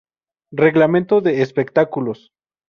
Reglamento 0.51 1.21
de 1.21 1.43
Espectáculos. 1.43 2.31